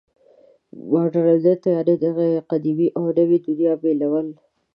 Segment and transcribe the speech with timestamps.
[0.91, 2.05] مډرنیت یعنې د
[2.51, 4.27] قدیمې او نوې دنیا بېلول.